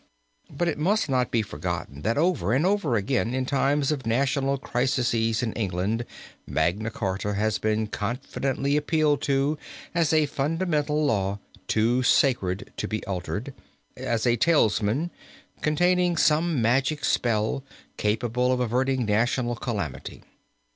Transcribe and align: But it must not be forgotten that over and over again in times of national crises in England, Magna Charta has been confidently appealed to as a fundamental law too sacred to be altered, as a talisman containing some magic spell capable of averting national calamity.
But 0.49 0.67
it 0.67 0.79
must 0.79 1.09
not 1.09 1.29
be 1.29 1.43
forgotten 1.43 2.01
that 2.01 2.17
over 2.17 2.53
and 2.53 2.65
over 2.65 2.95
again 2.95 3.35
in 3.35 3.45
times 3.45 3.91
of 3.91 4.07
national 4.07 4.57
crises 4.57 5.43
in 5.43 5.53
England, 5.53 6.07
Magna 6.47 6.89
Charta 6.89 7.35
has 7.35 7.59
been 7.59 7.85
confidently 7.85 8.75
appealed 8.77 9.21
to 9.21 9.59
as 9.93 10.11
a 10.11 10.25
fundamental 10.25 11.05
law 11.05 11.37
too 11.67 12.01
sacred 12.01 12.73
to 12.77 12.87
be 12.87 13.05
altered, 13.05 13.53
as 13.95 14.25
a 14.25 14.37
talisman 14.37 15.11
containing 15.61 16.17
some 16.17 16.59
magic 16.63 17.05
spell 17.05 17.63
capable 17.97 18.51
of 18.51 18.59
averting 18.59 19.05
national 19.05 19.53
calamity. 19.55 20.23